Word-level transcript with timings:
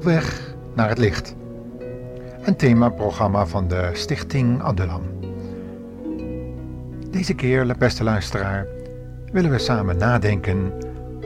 Op 0.00 0.06
weg 0.06 0.54
naar 0.74 0.88
het 0.88 0.98
licht. 0.98 1.34
Een 2.42 2.56
themaprogramma 2.56 3.46
van 3.46 3.68
de 3.68 3.90
Stichting 3.92 4.62
Adulam. 4.62 5.02
Deze 7.10 7.34
keer, 7.34 7.76
beste 7.78 8.04
luisteraar, 8.04 8.66
willen 9.32 9.50
we 9.50 9.58
samen 9.58 9.96
nadenken 9.96 10.72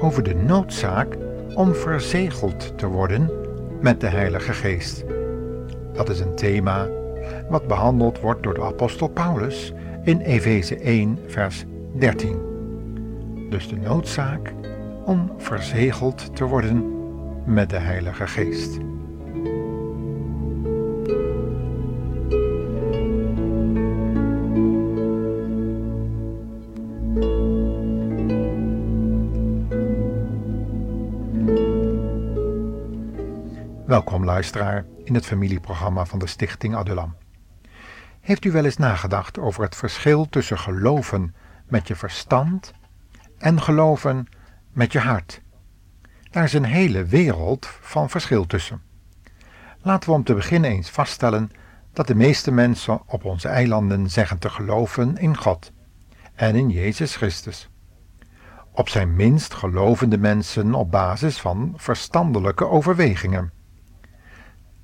over 0.00 0.22
de 0.22 0.34
noodzaak 0.34 1.16
om 1.54 1.74
verzegeld 1.74 2.78
te 2.78 2.86
worden 2.86 3.30
met 3.80 4.00
de 4.00 4.06
Heilige 4.06 4.52
Geest. 4.52 5.04
Dat 5.92 6.08
is 6.08 6.20
een 6.20 6.34
thema 6.34 6.88
wat 7.48 7.66
behandeld 7.66 8.20
wordt 8.20 8.42
door 8.42 8.54
de 8.54 8.64
apostel 8.64 9.08
Paulus 9.08 9.72
in 10.04 10.20
Efeze 10.20 10.76
1, 10.76 11.18
vers 11.26 11.64
13. 11.98 12.38
Dus 13.50 13.68
de 13.68 13.76
noodzaak 13.76 14.52
om 15.04 15.32
verzegeld 15.38 16.36
te 16.36 16.44
worden 16.44 16.93
met 17.44 17.70
de 17.70 17.76
Heilige 17.76 18.26
Geest. 18.26 18.78
Welkom 33.86 34.24
luisteraar 34.24 34.84
in 35.04 35.14
het 35.14 35.26
familieprogramma 35.26 36.04
van 36.04 36.18
de 36.18 36.26
Stichting 36.26 36.74
Adulam. 36.74 37.16
Heeft 38.20 38.44
u 38.44 38.52
wel 38.52 38.64
eens 38.64 38.76
nagedacht 38.76 39.38
over 39.38 39.62
het 39.62 39.76
verschil 39.76 40.28
tussen 40.28 40.58
geloven 40.58 41.34
met 41.68 41.88
je 41.88 41.96
verstand 41.96 42.72
en 43.38 43.60
geloven 43.60 44.26
met 44.72 44.92
je 44.92 44.98
hart? 44.98 45.42
Daar 46.34 46.44
is 46.44 46.52
een 46.52 46.64
hele 46.64 47.04
wereld 47.04 47.66
van 47.80 48.10
verschil 48.10 48.46
tussen. 48.46 48.82
Laten 49.82 50.08
we 50.08 50.14
om 50.14 50.24
te 50.24 50.34
beginnen 50.34 50.70
eens 50.70 50.90
vaststellen 50.90 51.50
dat 51.92 52.06
de 52.06 52.14
meeste 52.14 52.50
mensen 52.50 53.00
op 53.06 53.24
onze 53.24 53.48
eilanden 53.48 54.10
zeggen 54.10 54.38
te 54.38 54.50
geloven 54.50 55.16
in 55.16 55.36
God 55.36 55.72
en 56.34 56.54
in 56.54 56.68
Jezus 56.68 57.16
Christus. 57.16 57.68
Op 58.70 58.88
zijn 58.88 59.16
minst 59.16 59.54
gelovende 59.54 60.18
mensen 60.18 60.74
op 60.74 60.90
basis 60.90 61.38
van 61.40 61.72
verstandelijke 61.76 62.68
overwegingen. 62.68 63.52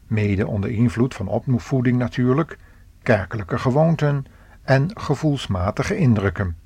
Mede 0.06 0.46
onder 0.46 0.70
invloed 0.70 1.14
van 1.14 1.28
opvoeding 1.28 1.98
natuurlijk, 1.98 2.58
kerkelijke 3.02 3.58
gewoonten 3.58 4.24
en 4.62 4.90
gevoelsmatige 4.94 5.96
indrukken. 5.96 6.56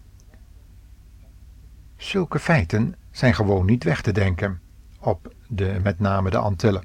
Zulke 1.97 2.39
feiten 2.39 2.95
zijn 3.11 3.35
gewoon 3.35 3.67
niet 3.67 3.85
weg 3.85 4.03
te 4.03 4.13
denken 4.13 4.63
op 5.05 5.35
de, 5.49 5.81
met 5.83 5.99
name 5.99 6.31
de 6.31 6.39
Antillen, 6.39 6.85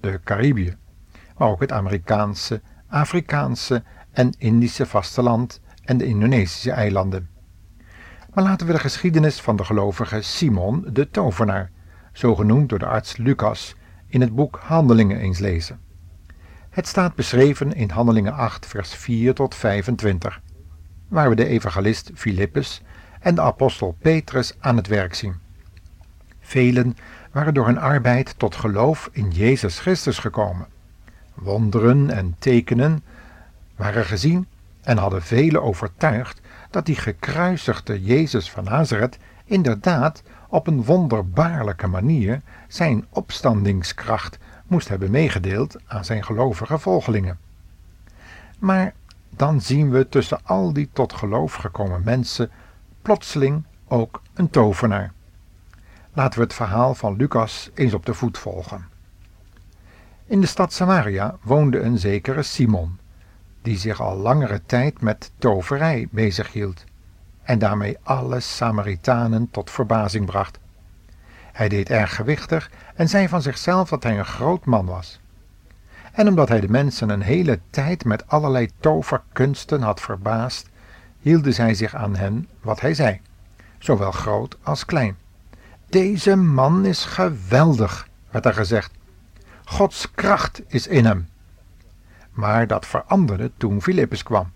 de 0.00 0.20
Caribië, 0.24 0.76
maar 1.36 1.48
ook 1.48 1.60
het 1.60 1.72
Amerikaanse, 1.72 2.60
Afrikaanse 2.88 3.82
en 4.12 4.34
Indische 4.38 4.86
vasteland 4.86 5.60
en 5.84 5.98
de 5.98 6.04
Indonesische 6.04 6.70
eilanden. 6.70 7.28
Maar 8.34 8.44
laten 8.44 8.66
we 8.66 8.72
de 8.72 8.78
geschiedenis 8.78 9.40
van 9.40 9.56
de 9.56 9.64
gelovige 9.64 10.22
Simon 10.22 10.86
de 10.92 11.10
tovenaar, 11.10 11.70
zo 12.12 12.34
genoemd 12.34 12.68
door 12.68 12.78
de 12.78 12.86
arts 12.86 13.16
Lucas, 13.16 13.74
in 14.06 14.20
het 14.20 14.34
boek 14.34 14.60
Handelingen 14.62 15.18
eens 15.18 15.38
lezen. 15.38 15.80
Het 16.70 16.86
staat 16.86 17.14
beschreven 17.14 17.72
in 17.72 17.90
Handelingen 17.90 18.32
8, 18.32 18.66
vers 18.66 18.94
4 18.94 19.34
tot 19.34 19.54
25, 19.54 20.40
waar 21.08 21.28
we 21.28 21.34
de 21.34 21.46
evangelist 21.46 22.10
Filippus 22.14 22.82
en 23.20 23.34
de 23.34 23.40
apostel 23.40 23.96
Petrus 24.00 24.54
aan 24.58 24.76
het 24.76 24.86
werk 24.86 25.14
zien. 25.14 25.34
Velen 26.40 26.96
waren 27.36 27.54
door 27.54 27.66
hun 27.66 27.78
arbeid 27.78 28.38
tot 28.38 28.56
geloof 28.56 29.08
in 29.12 29.30
Jezus 29.30 29.78
Christus 29.78 30.18
gekomen. 30.18 30.66
Wonderen 31.34 32.10
en 32.10 32.36
tekenen 32.38 33.04
waren 33.74 34.04
gezien 34.04 34.46
en 34.82 34.96
hadden 34.96 35.22
velen 35.22 35.62
overtuigd 35.62 36.40
dat 36.70 36.86
die 36.86 36.96
gekruisigde 36.96 38.02
Jezus 38.02 38.50
van 38.50 38.64
Nazareth 38.64 39.18
inderdaad 39.44 40.22
op 40.48 40.66
een 40.66 40.84
wonderbaarlijke 40.84 41.86
manier 41.86 42.40
zijn 42.68 43.06
opstandingskracht 43.10 44.38
moest 44.66 44.88
hebben 44.88 45.10
meegedeeld 45.10 45.76
aan 45.86 46.04
zijn 46.04 46.24
gelovige 46.24 46.78
volgelingen. 46.78 47.38
Maar 48.58 48.94
dan 49.30 49.60
zien 49.60 49.90
we 49.90 50.08
tussen 50.08 50.40
al 50.44 50.72
die 50.72 50.88
tot 50.92 51.12
geloof 51.12 51.54
gekomen 51.54 52.02
mensen 52.04 52.50
plotseling 53.02 53.64
ook 53.88 54.22
een 54.34 54.50
tovenaar. 54.50 55.14
Laten 56.16 56.38
we 56.38 56.44
het 56.44 56.54
verhaal 56.54 56.94
van 56.94 57.16
Lucas 57.16 57.70
eens 57.74 57.94
op 57.94 58.06
de 58.06 58.14
voet 58.14 58.38
volgen. 58.38 58.84
In 60.26 60.40
de 60.40 60.46
stad 60.46 60.72
Samaria 60.72 61.36
woonde 61.42 61.80
een 61.80 61.98
zekere 61.98 62.42
Simon, 62.42 62.98
die 63.62 63.78
zich 63.78 64.00
al 64.00 64.16
langere 64.16 64.62
tijd 64.66 65.00
met 65.00 65.30
toverij 65.38 66.08
bezighield 66.10 66.84
en 67.42 67.58
daarmee 67.58 67.96
alle 68.02 68.40
Samaritanen 68.40 69.50
tot 69.50 69.70
verbazing 69.70 70.26
bracht. 70.26 70.58
Hij 71.52 71.68
deed 71.68 71.90
erg 71.90 72.14
gewichtig 72.14 72.70
en 72.94 73.08
zei 73.08 73.28
van 73.28 73.42
zichzelf 73.42 73.88
dat 73.88 74.02
hij 74.02 74.18
een 74.18 74.24
groot 74.24 74.64
man 74.64 74.86
was. 74.86 75.20
En 76.12 76.28
omdat 76.28 76.48
hij 76.48 76.60
de 76.60 76.68
mensen 76.68 77.08
een 77.08 77.22
hele 77.22 77.60
tijd 77.70 78.04
met 78.04 78.28
allerlei 78.28 78.70
toverkunsten 78.80 79.82
had 79.82 80.00
verbaasd, 80.00 80.68
hielden 81.20 81.54
zij 81.54 81.74
zich 81.74 81.94
aan 81.94 82.16
hen 82.16 82.48
wat 82.60 82.80
hij 82.80 82.94
zei, 82.94 83.20
zowel 83.78 84.12
groot 84.12 84.58
als 84.62 84.84
klein. 84.84 85.16
Deze 85.88 86.36
man 86.36 86.84
is 86.84 87.04
geweldig, 87.04 88.08
werd 88.30 88.46
er 88.46 88.54
gezegd. 88.54 88.92
Gods 89.64 90.10
kracht 90.14 90.62
is 90.66 90.86
in 90.86 91.04
hem. 91.04 91.28
Maar 92.30 92.66
dat 92.66 92.86
veranderde 92.86 93.50
toen 93.56 93.82
Filippus 93.82 94.22
kwam. 94.22 94.50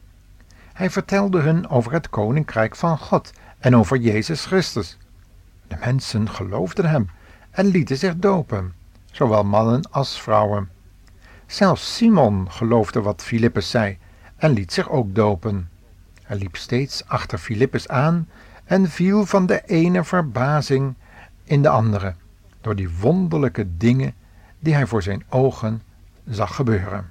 Hij 0.73 0.91
vertelde 0.91 1.41
hun 1.41 1.69
over 1.69 1.93
het 1.93 2.09
koninkrijk 2.09 2.77
van 2.77 2.99
God 2.99 3.33
en 3.59 3.77
over 3.77 3.97
Jezus 3.97 4.45
Christus. 4.45 4.99
De 5.69 5.77
mensen 5.85 6.31
geloofden 6.31 6.87
hem 6.87 7.11
en 7.51 7.67
lieten 7.67 7.97
zich 7.97 8.17
dopen, 8.17 8.75
zowel 9.13 9.45
mannen 9.45 9.91
als 9.91 10.21
vrouwen. 10.21 10.69
Zelfs 11.47 11.97
Simon 11.97 12.51
geloofde 12.51 13.01
wat 13.01 13.23
Filippus 13.23 13.71
zei 13.71 13.99
en 14.37 14.51
liet 14.51 14.73
zich 14.73 14.89
ook 14.89 15.15
dopen. 15.15 15.69
Hij 16.23 16.37
liep 16.37 16.57
steeds 16.57 17.07
achter 17.07 17.39
Filippus 17.39 17.89
aan 17.89 18.29
en 18.65 18.89
viel 18.89 19.27
van 19.27 19.47
de 19.47 19.63
ene 19.67 20.05
verbazing 20.05 20.95
in 21.51 21.63
de 21.63 21.69
andere, 21.69 22.15
door 22.61 22.77
die 22.77 22.91
wonderlijke 23.01 23.77
dingen 23.77 24.15
die 24.59 24.75
hij 24.75 24.87
voor 24.87 25.03
zijn 25.03 25.25
ogen 25.29 25.83
zag 26.25 26.55
gebeuren. 26.55 27.11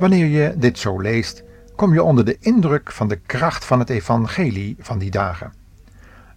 Wanneer 0.00 0.26
je 0.26 0.54
dit 0.56 0.78
zo 0.78 1.00
leest, 1.00 1.42
kom 1.76 1.92
je 1.92 2.02
onder 2.02 2.24
de 2.24 2.36
indruk 2.40 2.92
van 2.92 3.08
de 3.08 3.16
kracht 3.16 3.64
van 3.64 3.78
het 3.78 3.90
evangelie 3.90 4.76
van 4.78 4.98
die 4.98 5.10
dagen. 5.10 5.52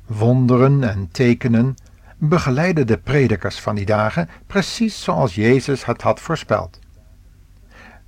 Wonderen 0.06 0.90
en 0.90 1.10
tekenen 1.12 1.76
begeleiden 2.18 2.88
de 2.88 2.98
predikers 2.98 3.60
van 3.60 3.76
die 3.76 3.86
dagen 3.86 4.30
precies 4.48 5.04
zoals 5.04 5.36
Jezus 5.36 5.86
het 5.86 6.02
had 6.02 6.20
voorspeld. 6.20 6.80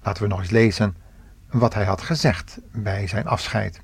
Laten 0.04 0.24
we 0.24 0.30
nog 0.30 0.40
eens 0.40 0.50
lezen 0.50 0.96
wat 1.52 1.74
hij 1.74 1.86
had 1.86 2.02
gezegd 2.02 2.60
bij 2.72 3.08
zijn 3.08 3.28
afscheid. 3.28 3.82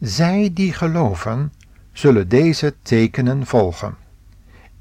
Zij 0.00 0.50
die 0.52 0.72
geloven, 0.72 1.52
zullen 1.92 2.28
deze 2.28 2.74
tekenen 2.82 3.46
volgen. 3.46 3.96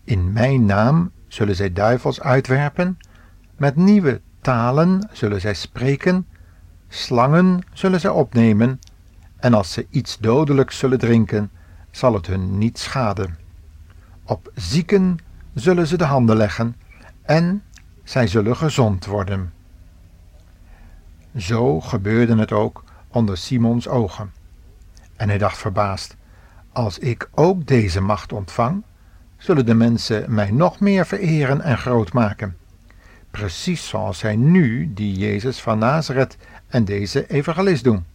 In 0.03 0.33
mijn 0.33 0.65
naam 0.65 1.11
zullen 1.27 1.55
zij 1.55 1.73
duivels 1.73 2.21
uitwerpen, 2.21 2.97
met 3.57 3.75
nieuwe 3.75 4.21
talen 4.45 5.09
zullen 5.11 5.41
zij 5.41 5.53
spreken, 5.53 6.27
slangen 6.87 7.61
zullen 7.73 7.99
zij 7.99 8.09
opnemen, 8.09 8.79
en 9.37 9.53
als 9.53 9.71
ze 9.73 9.87
iets 9.89 10.17
dodelijks 10.17 10.77
zullen 10.77 10.99
drinken, 10.99 11.51
zal 11.91 12.13
het 12.13 12.27
hun 12.27 12.57
niet 12.57 12.79
schaden. 12.79 13.37
Op 14.23 14.51
zieken 14.55 15.17
zullen 15.53 15.87
ze 15.87 15.97
de 15.97 16.03
handen 16.03 16.37
leggen, 16.37 16.75
en 17.21 17.63
zij 18.03 18.27
zullen 18.27 18.55
gezond 18.55 19.05
worden. 19.05 19.53
Zo 21.37 21.81
gebeurde 21.81 22.35
het 22.35 22.51
ook 22.51 22.83
onder 23.07 23.37
Simons 23.37 23.87
ogen. 23.87 24.33
En 25.15 25.29
hij 25.29 25.37
dacht 25.37 25.57
verbaasd: 25.57 26.15
Als 26.71 26.99
ik 26.99 27.29
ook 27.31 27.67
deze 27.67 28.01
macht 28.01 28.33
ontvang, 28.33 28.83
zullen 29.37 29.65
de 29.65 29.75
mensen 29.75 30.33
mij 30.33 30.51
nog 30.51 30.79
meer 30.79 31.05
vereren 31.05 31.61
en 31.61 31.77
groot 31.77 32.13
maken. 32.13 32.57
Precies 33.35 33.87
zoals 33.87 34.19
zij 34.19 34.35
nu 34.35 34.93
die 34.93 35.17
Jezus 35.17 35.61
van 35.61 35.77
Nazareth 35.77 36.37
en 36.67 36.85
deze 36.85 37.27
evangelist 37.27 37.83
doen. 37.83 38.05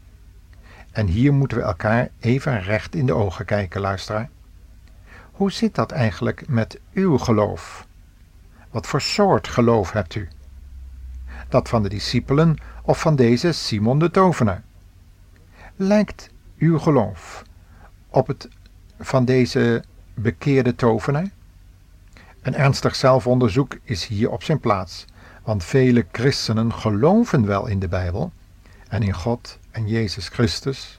En 0.90 1.06
hier 1.06 1.32
moeten 1.32 1.58
we 1.58 1.64
elkaar 1.64 2.08
even 2.20 2.62
recht 2.62 2.94
in 2.94 3.06
de 3.06 3.14
ogen 3.14 3.44
kijken, 3.44 3.80
luisteraar. 3.80 4.30
Hoe 5.32 5.52
zit 5.52 5.74
dat 5.74 5.90
eigenlijk 5.90 6.48
met 6.48 6.80
uw 6.92 7.18
geloof? 7.18 7.86
Wat 8.70 8.86
voor 8.86 9.00
soort 9.00 9.48
geloof 9.48 9.92
hebt 9.92 10.14
u? 10.14 10.28
Dat 11.48 11.68
van 11.68 11.82
de 11.82 11.88
discipelen 11.88 12.56
of 12.82 13.00
van 13.00 13.16
deze 13.16 13.52
Simon 13.52 13.98
de 13.98 14.10
tovenaar? 14.10 14.62
Lijkt 15.76 16.30
uw 16.58 16.78
geloof 16.78 17.42
op 18.08 18.26
het 18.26 18.48
van 18.98 19.24
deze 19.24 19.84
bekeerde 20.14 20.74
tovenaar? 20.74 21.30
Een 22.42 22.54
ernstig 22.54 22.96
zelfonderzoek 22.96 23.78
is 23.82 24.06
hier 24.06 24.30
op 24.30 24.42
zijn 24.42 24.60
plaats, 24.60 25.06
want 25.50 25.64
vele 25.64 26.06
christenen 26.12 26.72
geloven 26.72 27.46
wel 27.46 27.66
in 27.66 27.78
de 27.78 27.88
Bijbel 27.88 28.32
en 28.88 29.02
in 29.02 29.12
God 29.12 29.58
en 29.70 29.88
Jezus 29.88 30.28
Christus, 30.28 30.98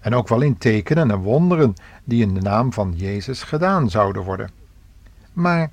en 0.00 0.14
ook 0.14 0.28
wel 0.28 0.40
in 0.40 0.58
tekenen 0.58 1.10
en 1.10 1.18
wonderen 1.18 1.74
die 2.04 2.22
in 2.22 2.34
de 2.34 2.40
naam 2.40 2.72
van 2.72 2.92
Jezus 2.96 3.42
gedaan 3.42 3.90
zouden 3.90 4.22
worden. 4.22 4.50
Maar 5.32 5.70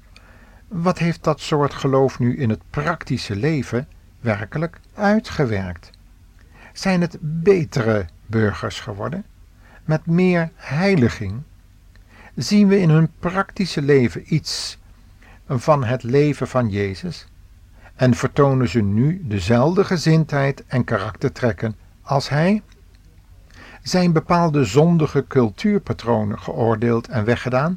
wat 0.68 0.98
heeft 0.98 1.24
dat 1.24 1.40
soort 1.40 1.74
geloof 1.74 2.20
nu 2.20 2.38
in 2.38 2.50
het 2.50 2.62
praktische 2.70 3.36
leven 3.36 3.88
werkelijk 4.20 4.80
uitgewerkt? 4.94 5.90
Zijn 6.74 7.02
het 7.02 7.18
betere 7.20 8.06
burgers 8.26 8.80
geworden? 8.80 9.26
Met 9.86 10.06
meer 10.06 10.52
heiliging? 10.56 11.42
Zien 12.36 12.68
we 12.68 12.80
in 12.80 12.90
hun 12.90 13.12
praktische 13.20 13.82
leven 13.82 14.34
iets 14.34 14.78
van 15.48 15.84
het 15.84 16.04
leven 16.04 16.48
van 16.48 16.70
Jezus? 16.70 17.28
En 17.96 18.14
vertonen 18.14 18.70
ze 18.70 18.82
nu 18.82 19.22
dezelfde 19.24 19.84
gezindheid 19.84 20.64
en 20.68 20.84
karaktertrekken 20.84 21.76
als 22.02 22.30
Hij? 22.30 22.62
Zijn 23.82 24.14
bepaalde 24.14 24.64
zondige 24.64 25.28
cultuurpatronen 25.28 26.40
geoordeeld 26.40 27.08
en 27.08 27.26
weggedaan? 27.26 27.76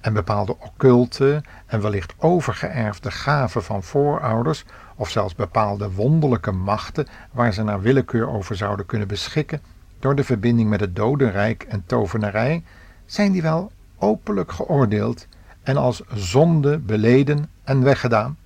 En 0.00 0.12
bepaalde 0.12 0.56
occulte 0.58 1.42
en 1.66 1.80
wellicht 1.80 2.14
overgeërfde 2.18 3.10
gaven 3.10 3.64
van 3.64 3.82
voorouders, 3.82 4.64
of 4.94 5.10
zelfs 5.10 5.34
bepaalde 5.34 5.90
wonderlijke 5.90 6.52
machten 6.52 7.06
waar 7.32 7.52
ze 7.52 7.62
naar 7.62 7.80
willekeur 7.80 8.28
over 8.28 8.56
zouden 8.56 8.86
kunnen 8.86 9.08
beschikken, 9.08 9.60
door 9.98 10.14
de 10.14 10.24
verbinding 10.24 10.68
met 10.68 10.80
het 10.80 10.96
dodenrijk 10.96 11.62
en 11.62 11.82
tovenarij, 11.86 12.64
zijn 13.06 13.32
die 13.32 13.42
wel 13.42 13.72
openlijk 13.98 14.52
geoordeeld 14.52 15.26
en 15.62 15.76
als 15.76 16.02
zonde 16.14 16.78
beleden 16.78 17.50
en 17.64 17.82
weggedaan. 17.82 18.36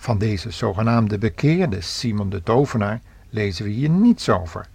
Van 0.00 0.18
deze 0.18 0.50
zogenaamde 0.50 1.18
bekeerde 1.18 1.80
Simon 1.80 2.30
de 2.30 2.42
tovenaar 2.42 3.00
lezen 3.30 3.64
we 3.64 3.70
hier 3.70 3.90
niets 3.90 4.28
over. 4.28 4.66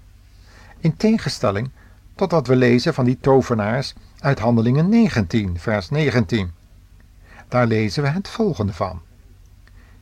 In 0.79 0.95
tegenstelling 0.95 1.69
tot 2.15 2.31
wat 2.31 2.47
we 2.47 2.55
lezen 2.55 2.93
van 2.93 3.05
die 3.05 3.17
tovenaars 3.21 3.93
uit 4.19 4.39
Handelingen 4.39 4.89
19, 4.89 5.59
vers 5.59 5.89
19. 5.89 6.51
Daar 7.47 7.67
lezen 7.67 8.03
we 8.03 8.09
het 8.09 8.27
volgende 8.27 8.73
van. 8.73 9.01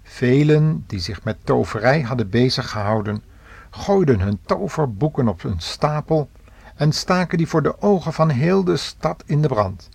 Velen 0.04 0.84
die 0.88 1.00
zich 1.00 1.24
met 1.24 1.38
toverij 1.44 2.02
hadden 2.02 2.30
bezig 2.30 2.70
gehouden, 2.70 3.24
gooiden 3.70 4.20
hun 4.20 4.40
toverboeken 4.46 5.28
op 5.28 5.44
een 5.44 5.60
stapel 5.60 6.30
en 6.76 6.92
staken 6.92 7.38
die 7.38 7.48
voor 7.48 7.64
de 7.64 7.82
ogen 7.82 8.14
van 8.14 8.30
heel 8.30 8.64
de 8.64 8.78
stad 8.78 9.24
in 9.26 9.42
de 9.42 9.48
brand. 9.48 9.90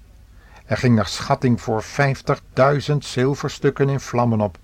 Er 0.67 0.77
ging 0.77 0.95
naar 0.95 1.07
schatting 1.07 1.61
voor 1.61 1.83
vijftigduizend 1.83 3.05
zilverstukken 3.05 3.89
in 3.89 4.01
vlammen 4.01 4.41
op. 4.41 4.59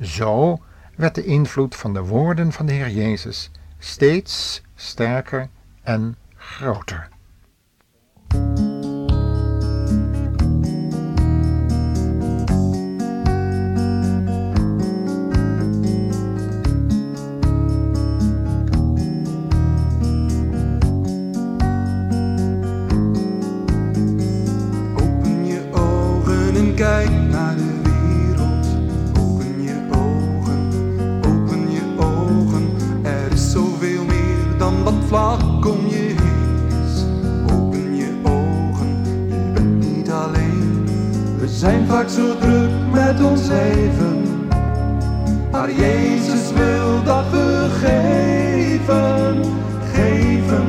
Zo 0.00 0.60
werd 0.96 1.14
de 1.14 1.24
invloed 1.24 1.76
van 1.76 1.94
de 1.94 2.00
woorden 2.00 2.52
van 2.52 2.66
de 2.66 2.72
Heer 2.72 2.90
Jezus 2.90 3.50
steeds 3.78 4.62
sterker 4.74 5.48
en 5.82 6.16
groter. 6.36 7.08
Zijn 41.48 41.86
vaak 41.86 42.08
zo 42.08 42.38
druk 42.38 42.70
met 42.92 43.24
ons 43.24 43.46
leven. 43.46 44.48
Maar 45.50 45.72
Jezus 45.72 46.52
wil 46.52 47.02
dat 47.04 47.30
we 47.30 47.68
geven, 47.70 49.44
geven. 49.92 50.66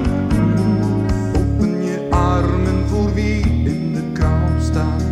Open 1.37 1.83
je 1.83 2.07
armen 2.09 2.87
voor 2.87 3.13
wie 3.13 3.41
in 3.63 3.93
de 3.93 4.03
kou 4.13 4.61
staat. 4.61 5.03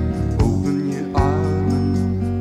Open 0.44 0.90
je 0.90 1.10
armen, 1.12 1.96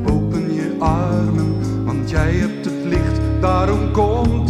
open 0.05 0.53
je 0.53 0.75
armen. 0.79 1.85
Want 1.85 2.09
jij 2.09 2.31
hebt 2.31 2.65
het 2.65 2.83
licht, 2.83 3.19
daarom 3.39 3.91
komt 3.91 4.40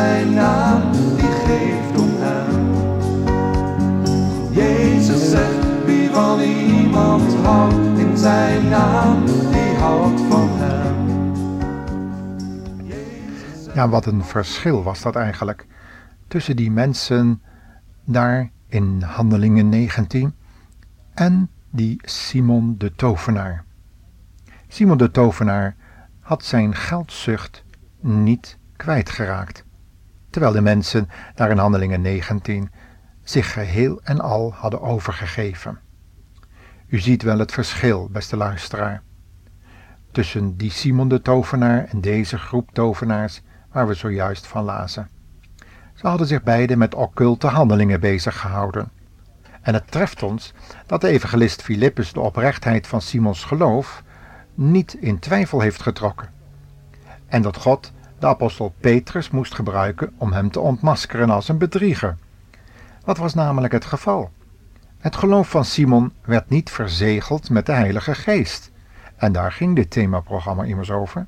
zijn 0.00 0.34
naam, 0.34 0.92
die 1.16 1.30
geeft 1.46 2.00
om 2.00 2.10
hem. 2.18 2.74
Jezus 4.52 5.30
zegt, 5.30 5.84
wie 5.84 6.10
van 6.10 6.40
iemand 6.40 7.34
houdt 7.34 7.98
in 7.98 8.16
zijn 8.16 8.68
naam, 8.68 9.26
die 9.26 9.74
houdt 9.78 10.20
van 10.20 10.48
hem. 10.52 10.98
Ja, 13.74 13.88
wat 13.88 14.06
een 14.06 14.24
verschil 14.24 14.82
was 14.82 15.02
dat 15.02 15.16
eigenlijk 15.16 15.66
tussen 16.28 16.56
die 16.56 16.70
mensen 16.70 17.42
daar 18.04 18.50
in 18.68 19.02
Handelingen 19.02 19.68
19 19.68 20.34
en 21.14 21.50
die 21.70 22.00
Simon 22.02 22.74
de 22.78 22.94
Tovenaar. 22.94 23.64
Simon 24.68 24.96
de 24.96 25.10
Tovenaar 25.10 25.76
had 26.20 26.44
zijn 26.44 26.74
geldzucht 26.74 27.64
niet 28.00 28.58
kwijtgeraakt, 28.76 29.64
terwijl 30.30 30.52
de 30.52 30.60
mensen 30.60 31.08
daar 31.34 31.50
in 31.50 31.58
Handelingen 31.58 32.00
19 32.00 32.70
zich 33.22 33.52
geheel 33.52 34.00
en 34.02 34.20
al 34.20 34.52
hadden 34.54 34.80
overgegeven. 34.80 35.78
U 36.86 36.98
ziet 36.98 37.22
wel 37.22 37.38
het 37.38 37.52
verschil, 37.52 38.08
beste 38.12 38.36
luisteraar. 38.36 39.02
tussen 40.12 40.56
die 40.56 40.70
Simon 40.70 41.08
de 41.08 41.22
tovenaar 41.22 41.84
en 41.84 42.00
deze 42.00 42.38
groep 42.38 42.70
tovenaars 42.72 43.42
waar 43.72 43.86
we 43.86 43.94
zojuist 43.94 44.46
van 44.46 44.64
lazen. 44.64 45.08
Ze 45.94 46.06
hadden 46.06 46.26
zich 46.26 46.42
beiden 46.42 46.78
met 46.78 46.94
occulte 46.94 47.46
handelingen 47.46 48.00
bezig 48.00 48.40
gehouden. 48.40 48.90
En 49.60 49.74
het 49.74 49.90
treft 49.90 50.22
ons 50.22 50.52
dat 50.86 51.00
de 51.00 51.08
evangelist 51.08 51.62
Filippus 51.62 52.12
de 52.12 52.20
oprechtheid 52.20 52.86
van 52.86 53.00
Simons 53.00 53.44
geloof 53.44 54.02
niet 54.54 54.94
in 54.94 55.18
twijfel 55.18 55.60
heeft 55.60 55.82
getrokken. 55.82 56.28
En 57.26 57.42
dat 57.42 57.56
God 57.56 57.92
de 58.20 58.26
apostel 58.26 58.74
Petrus 58.80 59.30
moest 59.30 59.54
gebruiken 59.54 60.12
om 60.16 60.32
hem 60.32 60.50
te 60.50 60.60
ontmaskeren 60.60 61.30
als 61.30 61.48
een 61.48 61.58
bedrieger. 61.58 62.16
Wat 63.04 63.16
was 63.16 63.34
namelijk 63.34 63.72
het 63.72 63.84
geval? 63.84 64.30
Het 64.98 65.16
geloof 65.16 65.50
van 65.50 65.64
Simon 65.64 66.12
werd 66.24 66.48
niet 66.48 66.70
verzegeld 66.70 67.50
met 67.50 67.66
de 67.66 67.72
Heilige 67.72 68.14
Geest. 68.14 68.70
En 69.16 69.32
daar 69.32 69.52
ging 69.52 69.76
dit 69.76 69.90
themaprogramma 69.90 70.64
immers 70.64 70.90
over. 70.90 71.26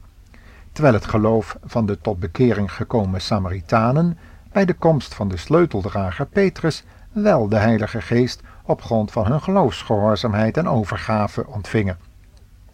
Terwijl 0.72 0.94
het 0.94 1.06
geloof 1.06 1.56
van 1.64 1.86
de 1.86 2.00
tot 2.00 2.20
bekering 2.20 2.72
gekomen 2.72 3.20
Samaritanen 3.20 4.18
bij 4.52 4.64
de 4.64 4.74
komst 4.74 5.14
van 5.14 5.28
de 5.28 5.36
sleuteldrager 5.36 6.26
Petrus 6.26 6.84
wel 7.12 7.48
de 7.48 7.56
Heilige 7.56 8.00
Geest 8.00 8.40
op 8.64 8.82
grond 8.82 9.12
van 9.12 9.26
hun 9.26 9.40
geloofsgehoorzaamheid 9.40 10.56
en 10.56 10.68
overgave 10.68 11.46
ontvingen. 11.46 11.98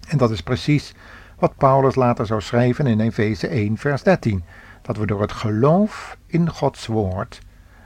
En 0.08 0.18
dat 0.18 0.30
is 0.30 0.42
precies 0.42 0.94
wat 1.38 1.56
Paulus 1.56 1.94
later 1.94 2.26
zou 2.26 2.40
schrijven 2.40 2.86
in 2.86 3.00
Efeze 3.00 3.46
1, 3.46 3.76
vers 3.76 4.02
13: 4.02 4.44
dat 4.82 4.96
we 4.96 5.06
door 5.06 5.20
het 5.20 5.32
geloof 5.32 6.16
in 6.26 6.50
Gods 6.50 6.86
woord 6.86 7.40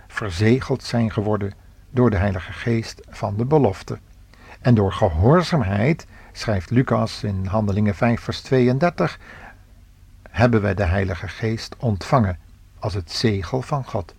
verzegeld 0.08 0.82
zijn 0.82 1.12
geworden 1.12 1.52
door 1.90 2.10
de 2.10 2.16
Heilige 2.16 2.52
Geest 2.52 3.00
van 3.08 3.36
de 3.36 3.44
belofte. 3.44 3.98
En 4.60 4.74
door 4.74 4.92
gehoorzaamheid, 4.92 6.06
schrijft 6.32 6.70
Lucas 6.70 7.22
in 7.22 7.46
Handelingen 7.46 7.94
5, 7.94 8.20
vers 8.20 8.40
32, 8.40 9.18
hebben 10.30 10.62
wij 10.62 10.74
de 10.74 10.84
Heilige 10.84 11.28
Geest 11.28 11.76
ontvangen 11.78 12.38
als 12.78 12.94
het 12.94 13.10
zegel 13.10 13.62
van 13.62 13.84
God. 13.84 14.14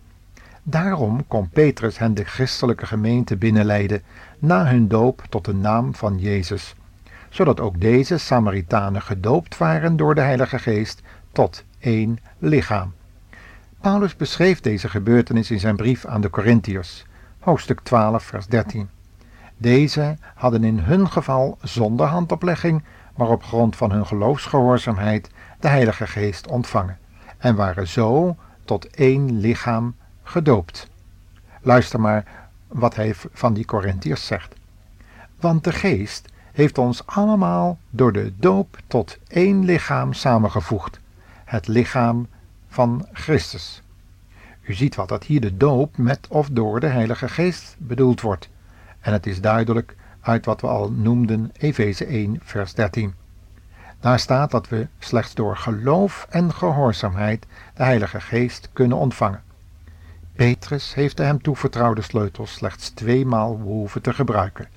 Daarom 0.64 1.28
kon 1.28 1.50
Petrus 1.50 1.98
hen 1.98 2.14
de 2.14 2.24
christelijke 2.24 2.86
gemeente 2.86 3.38
binnenleiden 3.38 4.02
na 4.40 4.66
hun 4.66 4.88
doop 4.88 5.24
tot 5.30 5.46
de 5.46 5.54
naam 5.54 5.96
van 5.96 6.20
Jezus, 6.20 6.76
zodat 7.34 7.60
ook 7.60 7.82
deze 7.82 8.18
Samaritanen 8.18 9.02
gedoopt 9.02 9.58
waren 9.58 9.96
door 9.98 10.16
de 10.16 10.22
Heilige 10.22 10.60
Geest 10.60 11.02
tot 11.32 11.64
één 11.80 12.20
lichaam. 12.38 12.94
Paulus 13.82 14.16
beschreef 14.16 14.62
deze 14.62 14.90
gebeurtenis 14.90 15.52
in 15.52 15.60
zijn 15.60 15.76
brief 15.76 16.06
aan 16.06 16.22
de 16.22 16.30
Corinthiërs, 16.30 17.06
hoofdstuk 17.40 17.80
12, 17.80 18.24
vers 18.24 18.48
13. 18.48 18.90
Deze 19.58 20.18
hadden 20.36 20.64
in 20.64 20.80
hun 20.80 21.10
geval 21.10 21.58
zonder 21.62 22.06
handoplegging, 22.06 22.84
maar 23.16 23.30
op 23.30 23.44
grond 23.44 23.76
van 23.76 23.92
hun 23.92 24.06
geloofsgehoorzaamheid 24.06 25.30
de 25.60 25.68
Heilige 25.68 26.08
Geest 26.08 26.48
ontvangen 26.48 26.98
en 27.38 27.56
waren 27.56 27.88
zo 27.88 28.36
tot 28.66 28.88
één 28.88 29.40
lichaam 29.40 29.96
gedoopt. 30.24 30.90
Luister 31.62 32.00
maar 32.00 32.26
wat 32.68 32.96
hij 32.96 33.14
van 33.16 33.54
die 33.54 33.66
Corinthiërs 33.66 34.26
zegt. 34.26 34.56
Want 35.40 35.64
de 35.64 35.72
Geest 35.72 36.32
heeft 36.54 36.78
ons 36.78 37.06
allemaal 37.06 37.78
door 37.90 38.14
de 38.14 38.34
doop 38.38 38.78
tot 38.88 39.18
één 39.28 39.66
lichaam 39.66 40.14
samengevoegd, 40.14 41.00
het 41.46 41.68
lichaam 41.68 42.28
van 42.68 43.08
Christus. 43.14 43.82
U 44.62 44.74
ziet 44.74 44.96
wat 44.96 45.10
dat 45.10 45.24
hier 45.24 45.42
de 45.42 45.58
doop 45.58 45.98
met 45.98 46.28
of 46.28 46.50
door 46.50 46.80
de 46.80 46.88
Heilige 46.88 47.30
Geest 47.30 47.76
bedoeld 47.78 48.22
wordt. 48.22 48.50
En 49.00 49.14
het 49.14 49.26
is 49.26 49.42
duidelijk 49.42 49.96
uit 50.22 50.46
wat 50.46 50.62
we 50.62 50.68
al 50.68 50.92
noemden 50.92 51.52
Efeze 51.58 52.06
1 52.06 52.40
vers 52.44 52.74
13. 52.74 53.14
Daar 54.00 54.20
staat 54.20 54.52
dat 54.52 54.70
we 54.70 54.88
slechts 55.00 55.34
door 55.34 55.58
geloof 55.58 56.28
en 56.30 56.54
gehoorzaamheid 56.54 57.46
de 57.74 57.84
Heilige 57.84 58.22
Geest 58.22 58.70
kunnen 58.74 58.98
ontvangen. 58.98 59.42
Petrus 60.36 60.94
heeft 60.94 61.18
de 61.18 61.24
hem 61.24 61.42
toevertrouwde 61.42 62.02
sleutels 62.02 62.54
slechts 62.54 62.90
tweemaal 62.90 63.58
behoeven 63.58 64.02
te 64.02 64.14
gebruiken. 64.14 64.68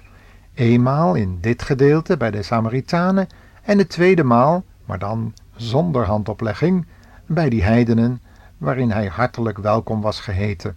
Eenmaal 0.56 1.14
in 1.14 1.38
dit 1.40 1.62
gedeelte 1.62 2.16
bij 2.16 2.30
de 2.30 2.42
Samaritanen 2.42 3.26
en 3.62 3.76
de 3.76 3.86
tweede 3.86 4.24
maal, 4.24 4.64
maar 4.84 4.98
dan 4.98 5.34
zonder 5.56 6.04
handoplegging, 6.04 6.86
bij 7.26 7.48
die 7.48 7.62
heidenen 7.62 8.22
waarin 8.58 8.90
hij 8.90 9.06
hartelijk 9.06 9.58
welkom 9.58 10.00
was 10.00 10.20
geheten. 10.20 10.76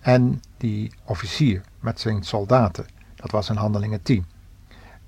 En 0.00 0.42
die 0.56 0.92
officier 1.04 1.60
met 1.80 2.00
zijn 2.00 2.22
soldaten, 2.22 2.86
dat 3.14 3.30
was 3.30 3.48
in 3.48 3.56
Handelingen 3.56 4.02
10. 4.02 4.26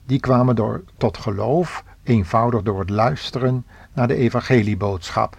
Die 0.06 0.20
kwamen 0.20 0.56
door, 0.56 0.84
tot 0.96 1.18
geloof 1.18 1.84
eenvoudig 2.02 2.62
door 2.62 2.78
het 2.78 2.90
luisteren 2.90 3.66
naar 3.92 4.08
de 4.08 4.14
evangelieboodschap. 4.14 5.38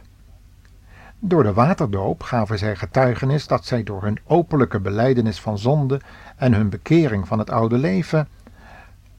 Door 1.20 1.44
de 1.44 1.54
waterdoop 1.54 2.24
gaven 2.24 2.58
zij 2.58 2.76
getuigenis 2.76 3.48
dat 3.48 3.66
zij 3.66 3.84
door 3.84 4.04
hun 4.04 4.20
openlijke 4.26 4.80
beleidenis 4.80 5.42
van 5.42 5.58
zonde 5.58 6.02
en 6.36 6.54
hun 6.54 6.70
bekering 6.70 7.28
van 7.28 7.40
het 7.40 7.50
oude 7.50 7.78
leven 7.78 8.28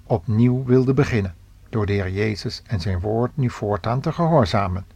opnieuw 0.07 0.65
wilden 0.65 0.95
beginnen, 0.95 1.35
door 1.69 1.87
de 1.87 1.93
Heer 1.93 2.11
Jezus 2.11 2.63
en 2.67 2.81
zijn 2.81 3.01
woord 3.01 3.37
nu 3.37 3.51
voortaan 3.51 4.01
te 4.01 4.13
gehoorzamen, 4.13 4.87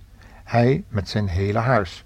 hij 0.44 0.84
met 0.88 1.08
zijn 1.08 1.28
hele 1.28 1.58
huis. 1.58 2.04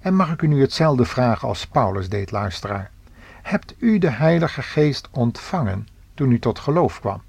En 0.00 0.14
mag 0.14 0.32
ik 0.32 0.42
u 0.42 0.46
nu 0.46 0.60
hetzelfde 0.60 1.04
vragen 1.04 1.48
als 1.48 1.66
Paulus 1.66 2.08
deed, 2.08 2.30
luisteraar? 2.30 2.90
Hebt 3.42 3.74
u 3.78 3.98
de 3.98 4.10
Heilige 4.10 4.62
Geest 4.62 5.08
ontvangen 5.10 5.88
toen 6.14 6.30
u 6.30 6.38
tot 6.38 6.58
geloof 6.58 7.00
kwam? 7.00 7.22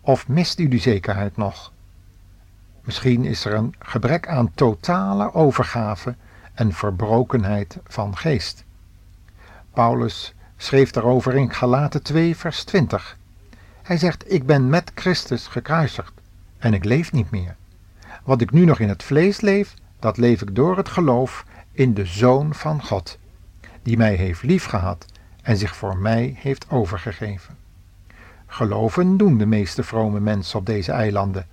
Of 0.00 0.28
mist 0.28 0.58
u 0.58 0.68
die 0.68 0.80
zekerheid 0.80 1.36
nog? 1.36 1.72
Misschien 2.86 3.24
is 3.24 3.44
er 3.44 3.54
een 3.54 3.74
gebrek 3.78 4.28
aan 4.28 4.54
totale 4.54 5.34
overgave 5.34 6.14
en 6.54 6.72
verbrokenheid 6.72 7.78
van 7.84 8.16
geest. 8.16 8.64
Paulus 9.72 10.34
schreef 10.56 10.90
daarover 10.90 11.34
in 11.34 11.52
Galaten 11.52 12.02
2, 12.02 12.36
vers 12.36 12.64
20. 12.64 13.16
Hij 13.86 13.98
zegt: 13.98 14.32
Ik 14.32 14.46
ben 14.46 14.68
met 14.68 14.90
Christus 14.94 15.46
gekruisigd 15.46 16.12
en 16.58 16.74
ik 16.74 16.84
leef 16.84 17.12
niet 17.12 17.30
meer. 17.30 17.56
Wat 18.24 18.40
ik 18.40 18.50
nu 18.50 18.64
nog 18.64 18.78
in 18.78 18.88
het 18.88 19.02
vlees 19.02 19.40
leef, 19.40 19.74
dat 19.98 20.16
leef 20.16 20.42
ik 20.42 20.54
door 20.54 20.76
het 20.76 20.88
geloof 20.88 21.44
in 21.72 21.94
de 21.94 22.04
Zoon 22.04 22.54
van 22.54 22.82
God, 22.82 23.18
die 23.82 23.96
mij 23.96 24.14
heeft 24.14 24.42
liefgehad 24.42 25.06
en 25.42 25.56
zich 25.56 25.76
voor 25.76 25.96
mij 25.96 26.36
heeft 26.38 26.70
overgegeven. 26.70 27.56
Geloven 28.46 29.16
doen 29.16 29.38
de 29.38 29.46
meeste 29.46 29.82
vrome 29.82 30.20
mensen 30.20 30.58
op 30.58 30.66
deze 30.66 30.92
eilanden, 30.92 31.46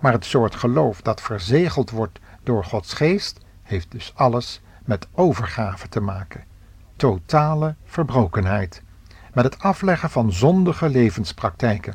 maar 0.00 0.12
het 0.12 0.24
soort 0.24 0.54
geloof 0.54 1.00
dat 1.00 1.20
verzegeld 1.20 1.90
wordt 1.90 2.18
door 2.42 2.64
Gods 2.64 2.92
geest 2.92 3.38
heeft 3.62 3.90
dus 3.90 4.12
alles 4.14 4.60
met 4.84 5.08
overgave 5.12 5.88
te 5.88 6.00
maken. 6.00 6.44
Totale 6.96 7.74
verbrokenheid. 7.84 8.82
Met 9.36 9.44
het 9.44 9.58
afleggen 9.58 10.10
van 10.10 10.32
zondige 10.32 10.88
levenspraktijken. 10.88 11.94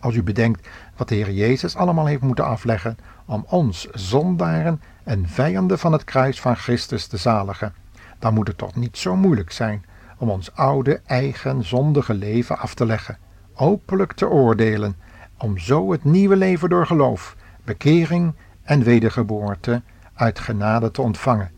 Als 0.00 0.14
u 0.14 0.22
bedenkt 0.22 0.68
wat 0.96 1.08
de 1.08 1.14
Heer 1.14 1.32
Jezus 1.32 1.76
allemaal 1.76 2.06
heeft 2.06 2.22
moeten 2.22 2.44
afleggen 2.44 2.98
om 3.26 3.44
ons 3.48 3.88
zondaren 3.90 4.82
en 5.04 5.28
vijanden 5.28 5.78
van 5.78 5.92
het 5.92 6.04
kruis 6.04 6.40
van 6.40 6.56
Christus 6.56 7.06
te 7.06 7.16
zaligen, 7.16 7.74
dan 8.18 8.34
moet 8.34 8.48
het 8.48 8.58
toch 8.58 8.74
niet 8.74 8.98
zo 8.98 9.16
moeilijk 9.16 9.52
zijn 9.52 9.84
om 10.18 10.30
ons 10.30 10.54
oude, 10.54 11.00
eigen, 11.06 11.64
zondige 11.64 12.14
leven 12.14 12.58
af 12.58 12.74
te 12.74 12.86
leggen, 12.86 13.18
openlijk 13.54 14.12
te 14.12 14.28
oordelen, 14.28 14.96
om 15.38 15.58
zo 15.58 15.92
het 15.92 16.04
nieuwe 16.04 16.36
leven 16.36 16.68
door 16.68 16.86
geloof, 16.86 17.36
bekering 17.64 18.34
en 18.62 18.82
wedergeboorte 18.82 19.82
uit 20.14 20.38
genade 20.38 20.90
te 20.90 21.02
ontvangen 21.02 21.50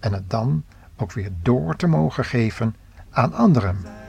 en 0.00 0.12
het 0.12 0.30
dan 0.30 0.64
ook 0.96 1.12
weer 1.12 1.30
door 1.42 1.76
te 1.76 1.86
mogen 1.86 2.24
geven 2.24 2.76
aan 3.10 3.32
anderen. 3.32 4.05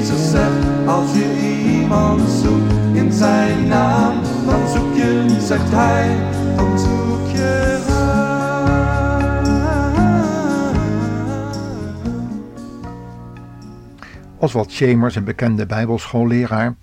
Jezus 0.00 0.30
zegt, 0.30 0.86
als 0.86 1.12
je 1.12 1.40
iemand 1.80 2.20
zoekt 2.28 2.72
in 2.92 3.12
zijn 3.12 3.66
naam, 3.66 4.22
dan 4.46 4.68
zoek 4.68 4.94
je, 4.94 5.36
zegt 5.40 5.70
hij, 5.70 6.16
dan 6.56 6.78
zoek 6.78 7.28
je 7.36 7.78
Oswald 14.36 14.72
Chambers, 14.72 15.14
een 15.14 15.24
bekende 15.24 15.66
bijbelschoolleraar, 15.66 16.74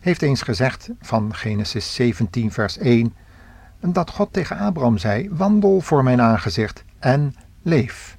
heeft 0.00 0.22
eens 0.22 0.42
gezegd 0.42 0.90
van 1.00 1.34
Genesis 1.34 1.94
17 1.94 2.52
vers 2.52 2.78
1 2.78 3.14
dat 3.80 4.10
God 4.10 4.32
tegen 4.32 4.58
Abraham 4.58 4.98
zei, 4.98 5.28
wandel 5.32 5.80
voor 5.80 6.02
mijn 6.02 6.20
aangezicht 6.20 6.84
en 6.98 7.34
leef. 7.62 8.18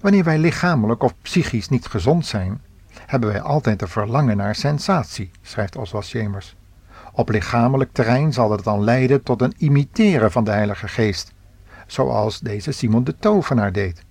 Wanneer 0.00 0.24
wij 0.24 0.38
lichamelijk 0.38 1.02
of 1.02 1.14
psychisch 1.22 1.68
niet 1.68 1.86
gezond 1.86 2.26
zijn, 2.26 2.60
hebben 3.10 3.32
wij 3.32 3.40
altijd 3.40 3.82
een 3.82 3.88
verlangen 3.88 4.36
naar 4.36 4.54
sensatie, 4.54 5.30
schrijft 5.42 5.76
Oswald 5.76 6.08
Chambers. 6.08 6.56
Op 7.12 7.28
lichamelijk 7.28 7.92
terrein 7.92 8.32
zal 8.32 8.50
het 8.50 8.64
dan 8.64 8.84
leiden 8.84 9.22
tot 9.22 9.42
een 9.42 9.54
imiteren 9.56 10.32
van 10.32 10.44
de 10.44 10.50
Heilige 10.50 10.88
Geest, 10.88 11.32
zoals 11.86 12.40
deze 12.40 12.72
Simon 12.72 13.04
de 13.04 13.16
Tovenaar 13.16 13.72
deed. 13.72 14.04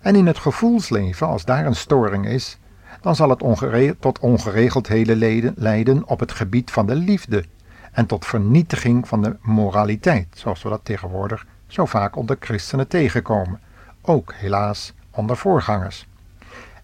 En 0.00 0.16
in 0.16 0.26
het 0.26 0.38
gevoelsleven, 0.38 1.26
als 1.26 1.44
daar 1.44 1.66
een 1.66 1.74
storing 1.74 2.26
is, 2.26 2.58
dan 3.00 3.16
zal 3.16 3.30
het 3.30 3.42
ongere 3.42 3.96
tot 3.98 4.18
ongeregeldheden 4.18 5.54
leiden 5.56 6.08
op 6.08 6.20
het 6.20 6.32
gebied 6.32 6.70
van 6.70 6.86
de 6.86 6.94
liefde 6.94 7.44
en 7.92 8.06
tot 8.06 8.26
vernietiging 8.26 9.08
van 9.08 9.22
de 9.22 9.36
moraliteit, 9.40 10.26
zoals 10.34 10.62
we 10.62 10.68
dat 10.68 10.84
tegenwoordig 10.84 11.46
zo 11.66 11.84
vaak 11.84 12.16
onder 12.16 12.36
christenen 12.40 12.88
tegenkomen, 12.88 13.60
ook 14.02 14.34
helaas 14.34 14.92
onder 15.10 15.36
voorgangers. 15.36 16.06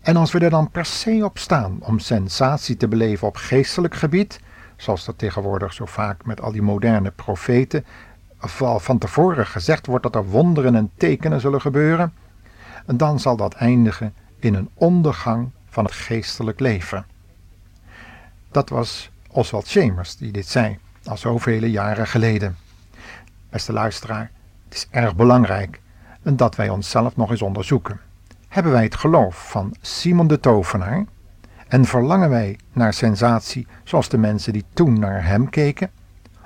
En 0.00 0.16
als 0.16 0.32
we 0.32 0.38
er 0.38 0.50
dan 0.50 0.70
per 0.70 0.84
se 0.84 1.20
op 1.24 1.38
staan 1.38 1.78
om 1.80 1.98
sensatie 1.98 2.76
te 2.76 2.88
beleven 2.88 3.28
op 3.28 3.36
geestelijk 3.36 3.94
gebied, 3.94 4.40
zoals 4.76 5.04
dat 5.04 5.18
tegenwoordig 5.18 5.72
zo 5.72 5.84
vaak 5.84 6.24
met 6.24 6.40
al 6.40 6.52
die 6.52 6.62
moderne 6.62 7.10
profeten, 7.10 7.84
van 8.76 8.98
tevoren 8.98 9.46
gezegd 9.46 9.86
wordt 9.86 10.02
dat 10.02 10.14
er 10.14 10.26
wonderen 10.26 10.74
en 10.74 10.90
tekenen 10.96 11.40
zullen 11.40 11.60
gebeuren, 11.60 12.12
dan 12.86 13.20
zal 13.20 13.36
dat 13.36 13.54
eindigen 13.54 14.14
in 14.38 14.54
een 14.54 14.70
ondergang 14.74 15.50
van 15.68 15.84
het 15.84 15.94
geestelijk 15.94 16.60
leven. 16.60 17.06
Dat 18.50 18.68
was 18.68 19.10
Oswald 19.30 19.68
Chambers 19.68 20.16
die 20.16 20.32
dit 20.32 20.46
zei, 20.46 20.78
al 21.04 21.16
zoveel 21.16 21.64
jaren 21.64 22.06
geleden. 22.06 22.56
Beste 23.50 23.72
luisteraar, 23.72 24.30
het 24.64 24.74
is 24.74 24.88
erg 24.90 25.16
belangrijk 25.16 25.80
dat 26.22 26.56
wij 26.56 26.68
onszelf 26.68 27.16
nog 27.16 27.30
eens 27.30 27.42
onderzoeken. 27.42 28.00
Hebben 28.50 28.72
wij 28.72 28.82
het 28.82 28.94
geloof 28.94 29.50
van 29.50 29.74
Simon 29.80 30.26
de 30.26 30.40
Tovenaar 30.40 31.04
en 31.68 31.84
verlangen 31.84 32.30
wij 32.30 32.58
naar 32.72 32.92
sensatie 32.92 33.66
zoals 33.84 34.08
de 34.08 34.18
mensen 34.18 34.52
die 34.52 34.64
toen 34.72 34.98
naar 34.98 35.24
hem 35.26 35.48
keken? 35.50 35.90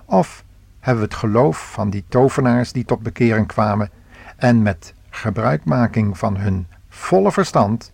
Of 0.04 0.44
hebben 0.80 1.02
we 1.02 1.11
het 1.11 1.18
geloof 1.18 1.73
van 1.73 1.90
die 1.90 2.04
tovenaars 2.08 2.73
die 2.73 2.84
tot 2.84 3.02
bekering 3.02 3.46
kwamen 3.46 3.90
en 4.37 4.62
met 4.62 4.94
gebruikmaking 5.11 6.18
van 6.18 6.37
hun 6.37 6.66
volle 6.88 7.32
verstand 7.32 7.92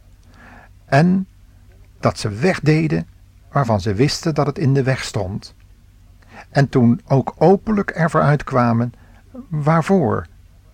en 0.85 1.27
dat 2.01 2.19
ze 2.19 2.29
wegdeden 2.29 3.07
waarvan 3.53 3.81
ze 3.81 3.95
wisten 3.95 4.35
dat 4.35 4.47
het 4.47 4.59
in 4.59 4.75
de 4.75 4.83
weg 4.83 5.05
stond. 5.05 5.55
En 6.49 6.69
toen 6.69 7.01
ook 7.07 7.35
openlijk 7.39 7.91
ervoor 7.91 8.23
uitkwamen 8.23 8.93
waarvoor 9.49 10.27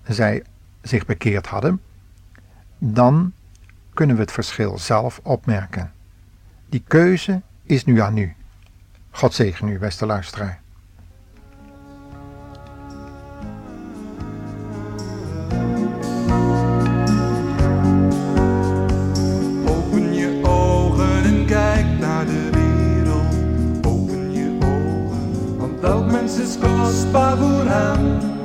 zij 0.05 0.43
zich 0.83 1.07
bekeerd 1.07 1.47
hadden, 1.47 1.81
dan 2.79 3.33
kunnen 3.95 4.17
we 4.17 4.23
het 4.23 4.33
verschil 4.33 4.79
zelf 4.79 5.21
opmerken. 5.23 5.93
Die 6.69 6.85
keuze 6.87 7.43
is 7.63 7.85
nu 7.85 8.01
aan 8.01 8.17
u. 8.17 8.35
God 9.11 9.35
zegen 9.35 9.69
u, 9.69 9.79
beste 9.79 10.07
luisteraar. 10.07 10.61
Elk 25.87 26.39
is 26.39 26.59
kostbaar 26.59 27.37
voor. 27.37 28.36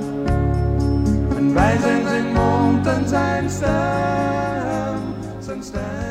Wij 1.53 1.77
zijn 1.81 2.07
zijn 2.07 2.31
mond 2.33 2.87
en 2.87 3.07
zijn 3.07 3.49
stem, 3.49 4.99
zijn 5.39 5.63
stem. 5.63 6.10